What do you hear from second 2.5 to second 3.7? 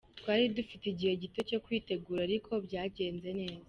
byagenze neza.